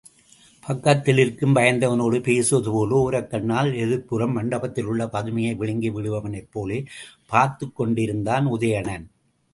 [0.63, 6.89] பக்கத்திலிருக்கும் வயந்தகனோடு பேசுவதுபோல ஒரக் கண்ணால் எதிர்ப்புறம் மண்டபத்தில் உள்ள பதுமையை விழுங்கி விடுபவன்போலப்
[7.31, 9.05] பார்த்துக்கொண்டிருந்தான் உதயணன்.